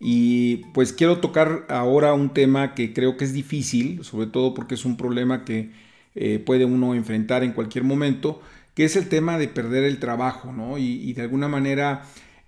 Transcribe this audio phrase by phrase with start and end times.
[0.00, 4.74] Y pues quiero tocar ahora un tema que creo que es difícil, sobre todo porque
[4.74, 5.70] es un problema que
[6.14, 8.40] eh, puede uno enfrentar en cualquier momento,
[8.74, 10.78] que es el tema de perder el trabajo, ¿no?
[10.78, 12.06] Y, de alguna manera,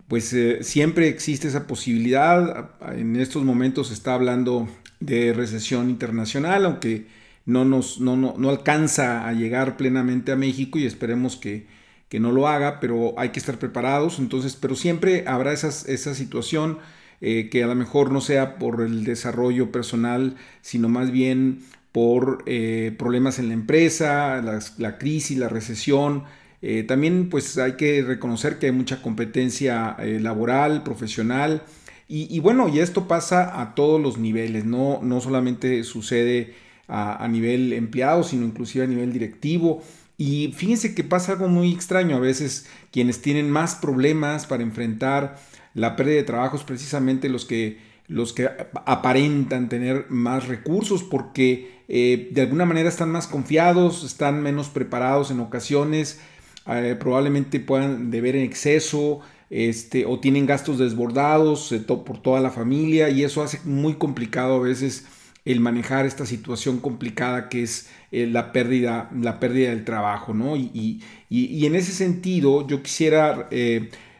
[0.09, 2.71] pues eh, siempre existe esa posibilidad.
[2.97, 4.69] En estos momentos se está hablando
[5.01, 7.07] de recesión internacional, aunque
[7.45, 11.67] no, nos, no, no, alcanza a llegar plenamente a México y esperemos que,
[12.09, 14.19] que, no lo haga, pero hay que estar preparados.
[14.19, 16.79] Entonces, pero siempre habrá esas, esa situación
[17.25, 21.61] eh, que a lo mejor no sea por el desarrollo personal, sino más bien
[21.93, 24.43] por eh, problemas en la empresa,
[24.79, 26.25] la, crisis, la recesión.
[26.63, 31.63] Eh, también pues hay que reconocer que hay mucha competencia laboral, profesional.
[32.09, 36.53] Y, bueno, y esto pasa a todos los niveles, no, no solamente sucede
[36.87, 39.83] a, a nivel empleado, sino inclusive a nivel directivo.
[40.19, 42.17] Y fíjense que pasa algo muy extraño.
[42.17, 45.39] A veces quienes tienen más problemas para enfrentar
[45.75, 47.79] la pérdida de trabajo es precisamente los que,
[48.09, 48.49] los que
[48.85, 55.31] aparentan tener más recursos porque eh, de alguna manera están más confiados, están menos preparados
[55.31, 56.21] en ocasiones,
[56.67, 59.21] eh, probablemente puedan deber en exceso.
[59.55, 64.55] Este, o tienen gastos desbordados eh, por toda la familia y eso hace muy complicado
[64.55, 65.05] a veces
[65.45, 70.57] el manejar esta situación complicada que es la, pérdida, la pérdida del trabajo, ¿no?
[70.57, 73.51] Y, en ese sentido yo quisiera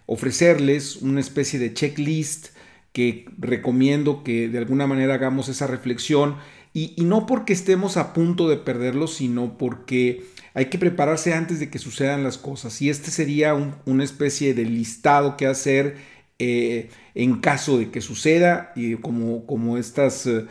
[0.07, 2.49] ofrecerles una especie de checklist
[2.93, 6.37] que recomiendo que de alguna manera hagamos esa reflexión
[6.75, 11.69] y, no porque estemos a punto de perderlo, sino porque hay que prepararse antes de
[11.69, 12.81] que sucedan las cosas.
[12.81, 13.55] Y este sería
[13.85, 15.97] una especie de listado que hacer
[16.39, 20.47] eh, en caso de que suceda, y como, como estos eh,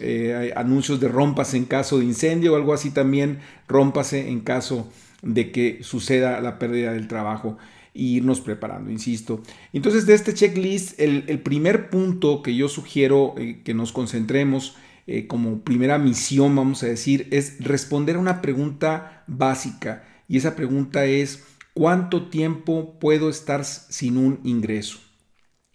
[0.00, 4.92] eh, anuncios de rompas en caso de incendio o algo así también, rómpase en caso
[5.22, 7.56] de que suceda la pérdida del trabajo
[7.94, 9.42] irnos preparando, insisto.
[9.72, 15.26] Entonces, de este checklist, el, primer punto que yo sugiero eh, que nos concentremos eh,
[15.26, 20.04] como primera misión, vamos a decir, es responder a una pregunta básica.
[20.28, 24.98] Y esa pregunta es, ¿cuánto tiempo puedo estar sin un ingreso?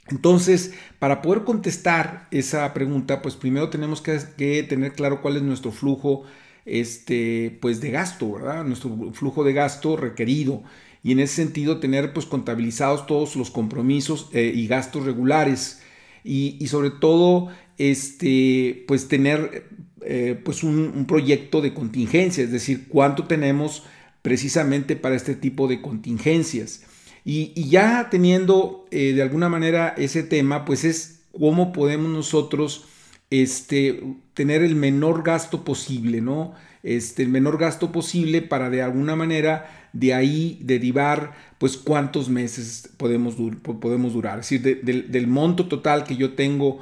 [0.07, 5.41] Entonces, para poder contestar esa pregunta, pues primero tenemos que, que, tener claro cuál es
[5.41, 6.23] nuestro flujo
[6.65, 8.63] este, pues de gasto, ¿verdad?
[8.63, 10.63] Nuestro flujo de gasto requerido
[11.05, 15.79] y en ese sentido tener pues contabilizados todos los compromisos eh, y gastos regulares
[16.23, 19.69] y, sobre todo este pues tener
[20.01, 23.83] eh, pues un, proyecto de contingencia es decir cuánto tenemos
[24.23, 26.81] precisamente para este tipo de contingencias
[27.23, 32.87] y, ya teniendo eh, de alguna manera ese tema pues es cómo podemos nosotros
[33.29, 34.01] este,
[34.33, 36.53] tener el menor gasto posible, ¿no?
[36.85, 42.89] Este, el menor gasto posible para de alguna manera de ahí derivar pues cuántos meses
[42.97, 44.39] podemos, podemos durar.
[44.39, 46.79] Es decir, del monto total que yo tengo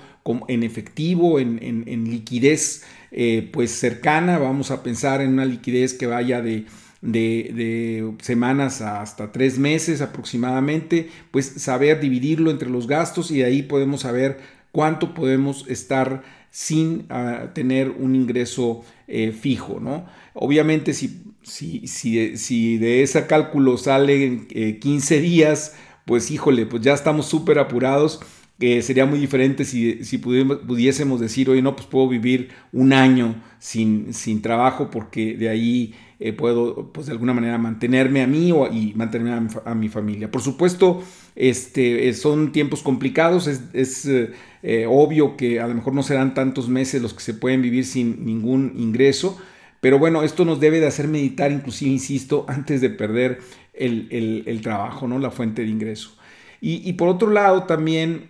[0.49, 6.41] en efectivo, en, liquidez eh, pues cercana, vamos a pensar en una liquidez que vaya
[6.41, 6.65] de,
[7.01, 13.61] de, semanas hasta tres meses aproximadamente, pues saber dividirlo entre los gastos y de ahí
[13.61, 14.39] podemos saber
[14.73, 20.05] cuánto podemos estar sin ah, tener un ingreso eh, fijo, ¿no?
[20.35, 25.75] Obviamente si, si, si, si, de ese cálculo salen 15 días,
[26.05, 28.19] pues híjole, pues ya estamos súper apurados,
[28.59, 33.35] que sería muy diferente si, si pudiésemos decir, oye, no, pues puedo vivir un año
[33.59, 38.51] sin, sin trabajo porque de ahí eh, puedo, pues de alguna manera, mantenerme a mí
[38.53, 40.31] o, y mantenerme a mi, familia.
[40.31, 41.03] Por supuesto,
[41.35, 46.69] este, eh, son tiempos complicados, es, eh, obvio que a lo mejor no serán tantos
[46.69, 49.38] meses los que se pueden vivir sin ningún ingreso,
[49.81, 53.39] pero bueno, esto nos debe de hacer meditar, inclusive, insisto, antes de perder
[53.73, 55.19] el, trabajo, ¿no?
[55.19, 56.15] la fuente de ingreso.
[56.65, 58.30] Y, por otro lado, también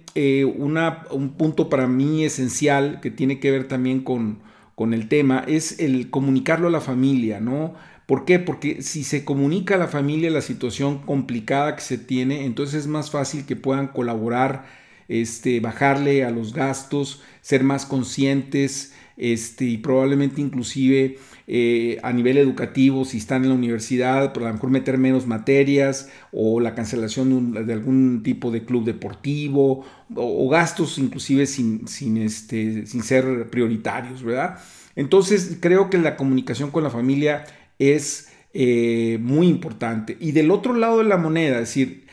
[0.58, 4.40] una, un punto para mí esencial que tiene que ver también con,
[4.74, 7.76] con el tema es el comunicarlo a la familia, ¿no?
[8.08, 8.40] ¿Por qué?
[8.40, 12.88] Porque si se comunica a la familia la situación complicada que se tiene, entonces es
[12.88, 14.66] más fácil que puedan colaborar,
[15.08, 22.38] este, bajarle a los gastos, ser más conscientes, este, y probablemente inclusive eh, a nivel
[22.38, 26.74] educativo, si están en la universidad, por a lo mejor meter menos materias o la
[26.74, 33.50] cancelación de, algún tipo de club deportivo o, gastos inclusive sin, sin, este, sin ser
[33.50, 34.60] prioritarios, ¿verdad?
[34.96, 37.44] Entonces creo que la comunicación con la familia
[37.78, 40.18] es eh, muy importante.
[40.20, 42.06] Y del otro lado de la moneda, es decir,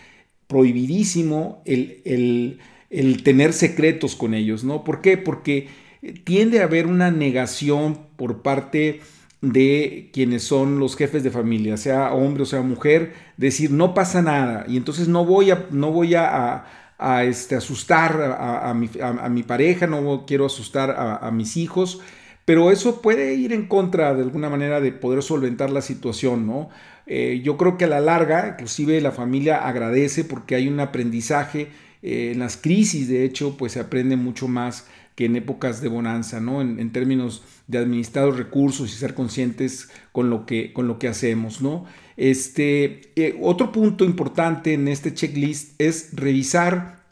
[0.48, 2.58] prohibidísimo el,
[2.90, 4.82] el tener secretos con ellos, ¿no?
[4.82, 5.16] ¿Por qué?
[5.16, 5.68] Porque
[6.24, 9.00] tiende a haber una negación por parte
[9.40, 14.20] de quienes son los jefes de familia, sea hombre o sea mujer, decir no pasa
[14.20, 16.64] nada y entonces no voy a, no voy a,
[17.24, 22.00] este, asustar a, mi, pareja, no quiero asustar a, mis hijos,
[22.44, 26.68] pero eso puede ir en contra de alguna manera de poder solventar la situación, ¿no?
[27.06, 31.68] Eh, yo creo que a la larga, inclusive la familia agradece porque hay un aprendizaje,
[32.02, 34.86] eh, en las crisis de hecho, pues se aprende mucho más
[35.20, 36.62] que en épocas de bonanza, ¿no?
[36.62, 41.08] En, términos de administrar los recursos y ser conscientes con lo que, con lo que
[41.08, 41.84] hacemos, ¿no?
[42.16, 47.04] Este, eh, otro punto importante en este checklist es revisar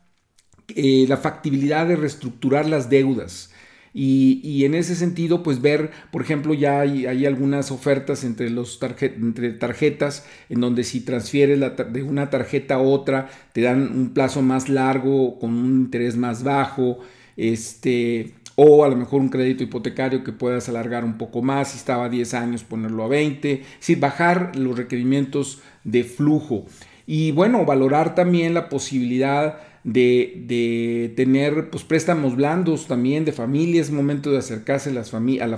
[0.74, 3.52] eh, la factibilidad de reestructurar las deudas.
[3.92, 9.50] Y, en ese sentido, pues ver, por ejemplo, ya hay, algunas ofertas entre, los entre
[9.52, 14.70] tarjetas en donde si transfieres de una tarjeta a otra, te dan un plazo más
[14.70, 17.00] largo con un interés más bajo
[17.38, 21.78] este, o a lo mejor un crédito hipotecario que puedas alargar un poco más, si
[21.78, 26.66] estaba a 10 años ponerlo a 20, si bajar los requerimientos de flujo.
[27.06, 33.90] Y bueno, valorar también la posibilidad de, tener pues, préstamos blandos también de familia, es
[33.90, 35.04] momento de acercarse a la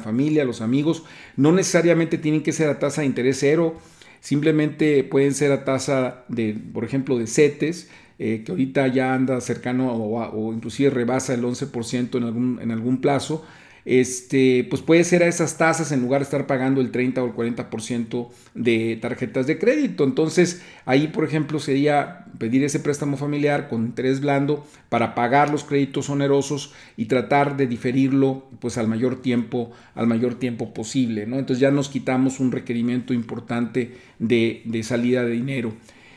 [0.00, 1.04] familia, a los amigos,
[1.36, 3.76] no necesariamente tienen que ser a tasa de interés cero,
[4.20, 7.88] simplemente pueden ser a tasa de, por ejemplo, de CETES,
[8.22, 13.00] eh, que ahorita ya anda cercano o, inclusive rebasa el 11% en algún, en algún
[13.00, 13.42] plazo,
[13.86, 17.26] este, pues puede ser a esas tasas en lugar de estar pagando el 30 o
[17.26, 20.04] el 40% de tarjetas de crédito.
[20.04, 25.64] Entonces, ahí, por ejemplo, sería pedir ese préstamo familiar con interés blando para pagar los
[25.64, 31.38] créditos onerosos y tratar de diferirlo pues al mayor tiempo, al mayor tiempo posible, ¿no?
[31.38, 35.72] Entonces ya nos quitamos un requerimiento importante de salida de dinero.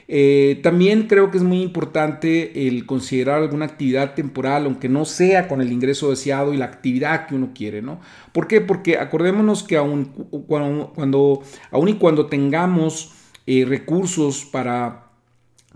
[0.07, 5.47] Eh, también creo que es muy importante el considerar alguna actividad temporal, aunque no sea
[5.47, 7.99] con el ingreso deseado y la actividad que uno quiere, ¿no?
[8.31, 8.61] ¿Por qué?
[8.61, 10.05] Porque acordémonos que aun
[10.47, 11.43] cuando,
[11.87, 13.13] y cuando tengamos
[13.45, 15.03] eh, recursos para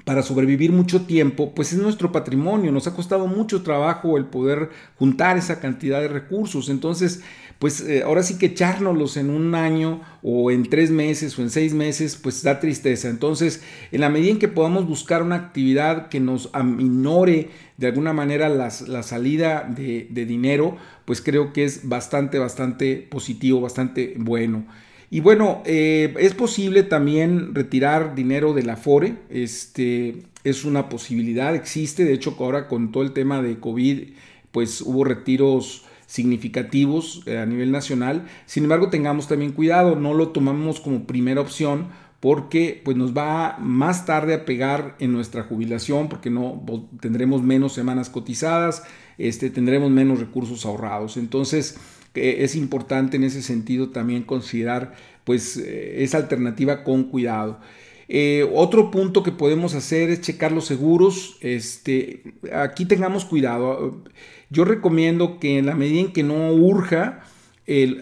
[0.08, 4.70] para sobrevivir mucho tiempo, pues es nuestro patrimonio, nos ha costado mucho trabajo el poder
[4.98, 6.70] juntar esa cantidad de recursos.
[6.70, 7.24] Entonces,
[7.60, 11.50] pues eh, ahora sí que echárnoslos en un año o en tres meses o en
[11.50, 13.10] seis meses, pues da tristeza.
[13.10, 18.14] Entonces, en la medida en que podamos buscar una actividad que nos aminore de alguna
[18.14, 24.66] manera la salida de, dinero, pues creo que es bastante, bastante positivo, bastante bueno.
[25.10, 31.56] Y bueno, eh, es posible también retirar dinero de la FORE, este, es una posibilidad,
[31.56, 34.10] existe, de hecho ahora con todo el tema de COVID,
[34.52, 40.30] pues hubo retiros significativos eh, a nivel nacional, sin embargo tengamos también cuidado, no lo
[40.30, 41.90] tomamos como primera opción
[42.20, 46.66] porque pues nos va más tarde a pegar en nuestra jubilación porque no
[47.00, 48.84] tendremos menos semanas cotizadas,
[49.20, 51.18] este, tendremos menos recursos ahorrados.
[51.18, 51.78] Entonces,
[52.16, 57.60] es importante en ese sentido también considerar pues eh, esa alternativa con cuidado.
[58.10, 61.38] Eh, otro punto que podemos hacer es checar los seguros.
[61.42, 62.24] Este,
[62.54, 64.04] aquí tengamos cuidado.
[64.50, 67.24] Yo recomiendo que en la medida en que no urja,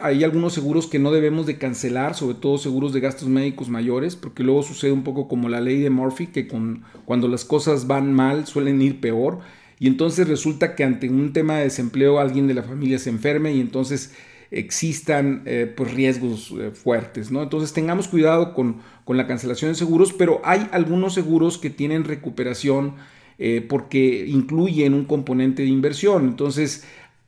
[0.01, 4.15] hay algunos seguros que no debemos de cancelar, sobre todo seguros de gastos médicos mayores,
[4.15, 7.87] porque luego sucede un poco como la ley de Murphy, que con, cuando las cosas
[7.87, 9.39] van mal suelen ir peor.
[9.79, 13.53] Y entonces resulta que ante un tema de desempleo alguien de la familia se enferme
[13.53, 14.13] y entonces
[14.55, 17.43] existan eh, pues riesgos eh, fuertes, ¿no?
[17.43, 22.05] Entonces tengamos cuidado con, con, la cancelación de seguros, pero hay algunos seguros que tienen
[22.05, 22.95] recuperación
[23.37, 26.23] eh, porque incluyen un componente de inversión.
[26.25, 26.85] Entonces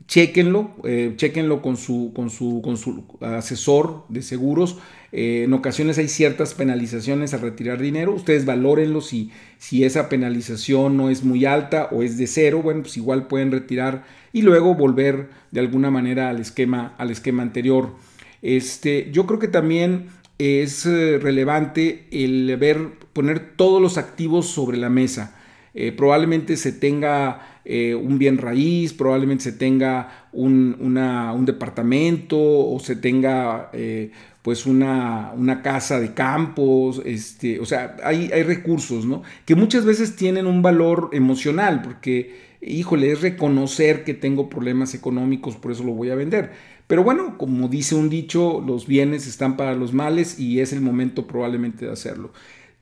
[0.08, 0.72] chequenlo,
[1.18, 4.78] chequenlo con su, con, su, con su asesor de seguros.
[5.12, 8.14] En ocasiones hay ciertas penalizaciones al retirar dinero.
[8.14, 12.62] Ustedes valórenlo si, si esa penalización no es muy alta o es de cero.
[12.64, 14.06] Bueno, pues igual pueden retirar
[14.38, 17.92] y luego volver de alguna manera al esquema, al esquema anterior.
[18.42, 24.78] Este, yo creo que también es eh, relevante el ver, poner todos los activos sobre
[24.78, 25.34] la mesa.
[25.96, 32.96] probablemente se tenga eh, un bien raíz, probablemente se tenga un, un departamento o se
[32.96, 34.10] tenga eh,
[34.42, 39.22] pues una, una, casa de campos, este, o sea, hay, hay recursos, ¿no?
[39.46, 45.56] Que muchas veces tienen un valor emocional, porque, híjole, es reconocer que tengo problemas económicos,
[45.56, 46.52] por eso lo voy a vender.
[46.88, 50.82] Pero bueno, como dice un dicho, los bienes están para los males y es el
[50.82, 52.32] momento probablemente de hacerlo.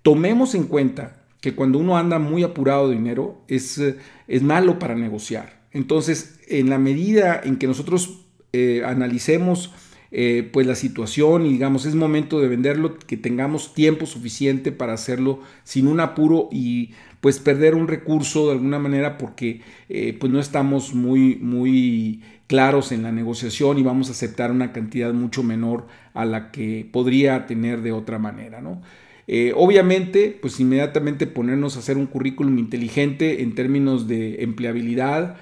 [0.03, 3.81] Tomemos en cuenta que cuando uno anda muy apurado de dinero es,
[4.27, 5.65] es malo para negociar.
[5.71, 9.73] Entonces, en la medida en que nosotros eh, analicemos
[10.17, 14.93] eh, pues la situación y digamos es momento de venderlo, que tengamos tiempo suficiente para
[14.93, 20.31] hacerlo sin un apuro y pues perder un recurso de alguna manera porque eh, pues
[20.31, 25.43] no estamos muy, muy claros en la negociación y vamos a aceptar una cantidad mucho
[25.43, 28.81] menor a la que podría tener de otra manera, ¿no?
[29.27, 35.35] Eh, obviamente, pues inmediatamente ponernos a hacer un currículum inteligente en términos de empleabilidad.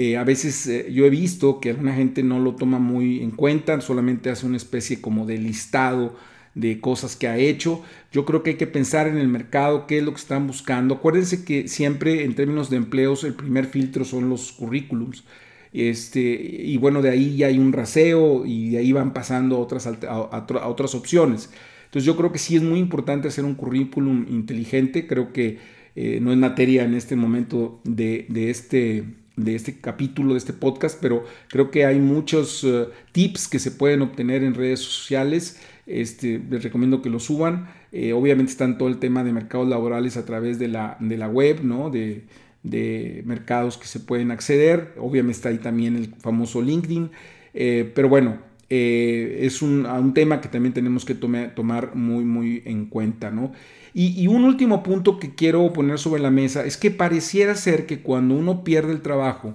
[0.00, 3.80] Eh, a veces yo he visto que alguna gente no lo toma muy en cuenta,
[3.80, 6.14] solamente hace una especie como de listado
[6.54, 7.82] de cosas que ha hecho.
[8.12, 10.96] Yo creo que hay que pensar en el mercado, qué es lo que están buscando.
[10.96, 15.24] Acuérdense que siempre en términos de empleos el primer filtro son los currículums.
[15.72, 19.58] Este, y bueno, de ahí ya hay un raseo y de ahí van pasando a
[19.60, 21.50] otras, a, otras opciones.
[21.84, 25.06] Entonces yo creo que sí es muy importante hacer un currículum inteligente.
[25.06, 25.58] Creo que
[25.94, 29.04] eh, no es materia en este momento de, este,
[29.38, 33.70] de este capítulo, de este podcast, pero creo que hay muchos eh, tips que se
[33.70, 37.68] pueden obtener en redes sociales este, les recomiendo que lo suban.
[37.92, 41.28] Eh, obviamente están todo el tema de mercados laborales a través de la, de la
[41.28, 41.90] web, ¿no?
[41.90, 42.24] De,
[43.24, 44.92] mercados que se pueden acceder.
[44.98, 47.10] Obviamente está ahí también el famoso LinkedIn.
[47.54, 53.30] Eh, pero bueno, es un, tema que también tenemos que tomar muy, muy en cuenta,
[53.30, 53.52] ¿no?
[53.94, 58.00] Y, un último punto que quiero poner sobre la mesa es que pareciera ser que
[58.00, 59.54] cuando uno pierde el trabajo,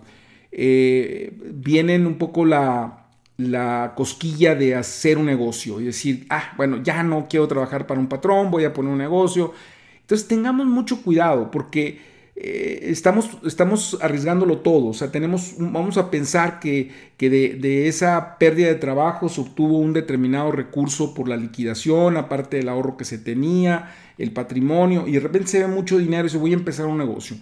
[0.52, 3.04] vienen un poco la,
[3.38, 8.00] la cosquilla de hacer un negocio y decir, ah, bueno, ya no quiero trabajar para
[8.00, 9.54] un patrón, voy a poner un negocio.
[10.02, 14.88] Entonces tengamos mucho cuidado porque eh, estamos, estamos arriesgándolo todo.
[14.88, 19.42] O sea, tenemos, vamos a pensar que, que de, de, esa pérdida de trabajo se
[19.42, 25.08] obtuvo un determinado recurso por la liquidación, aparte del ahorro que se tenía, el patrimonio,
[25.08, 27.38] y de repente se ve mucho dinero y se voy a empezar un negocio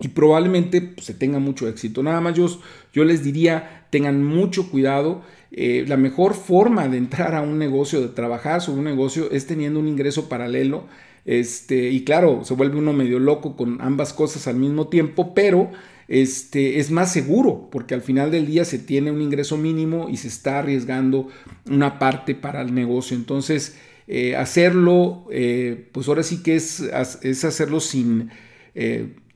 [0.00, 2.02] y probablemente pues, se tenga mucho éxito.
[2.02, 2.46] Nada más yo,
[2.92, 5.22] yo les diría, tengan mucho cuidado.
[5.52, 9.46] Eh, la mejor forma de entrar a un negocio, de trabajar sobre un negocio, es
[9.46, 10.86] teniendo un ingreso paralelo.
[11.24, 15.70] Este, y claro, se vuelve uno medio loco con ambas cosas al mismo tiempo, pero
[16.08, 20.18] este, es más seguro, porque al final del día se tiene un ingreso mínimo y
[20.18, 21.28] se está arriesgando
[21.68, 23.16] una parte para el negocio.
[23.16, 23.76] Entonces,
[24.06, 26.80] eh, hacerlo, eh, pues ahora sí que es,
[27.22, 28.30] es hacerlo sin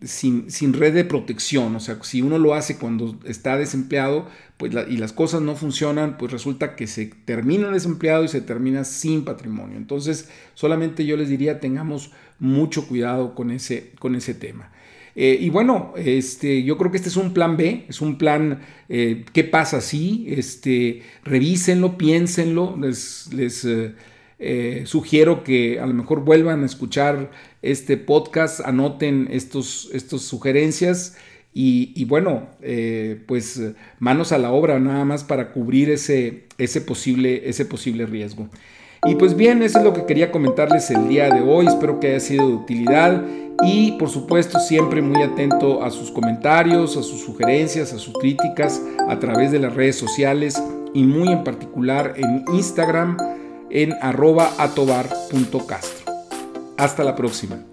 [0.02, 1.74] sin, sin, red de protección.
[1.76, 4.26] O sea, si uno lo hace cuando está desempleado
[4.56, 8.84] pues y las cosas no funcionan, pues resulta que se termina desempleado y se termina
[8.84, 9.76] sin patrimonio.
[9.76, 14.72] Entonces, solamente yo les diría, tengamos mucho cuidado con ese, con ese tema.
[15.14, 18.60] Eh, y bueno, este, yo creo que este es un plan B, es un plan,
[18.88, 20.26] eh, ¿qué pasa si?
[20.28, 23.28] Este, revísenlo, piénsenlo, les...
[23.64, 23.94] eh,
[24.38, 27.30] eh, sugiero que a lo mejor vuelvan a escuchar
[27.62, 31.16] este podcast, anoten estos, estas sugerencias
[31.60, 33.60] y, bueno, eh, pues
[33.98, 38.48] manos a la obra nada más para cubrir ese, ese, posible, ese posible riesgo.
[39.06, 42.08] Y pues bien, eso es lo que quería comentarles el día de hoy, espero que
[42.08, 43.24] haya sido de utilidad
[43.64, 48.80] y por supuesto siempre muy atento a sus comentarios, a sus sugerencias, a sus críticas
[49.08, 50.62] a través de las redes sociales
[50.94, 53.16] y muy en particular en Instagram
[53.70, 56.12] en arroba atobar.castro.
[56.76, 57.64] Hasta la próxima.